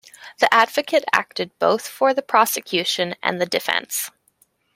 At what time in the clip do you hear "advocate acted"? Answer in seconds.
0.51-1.51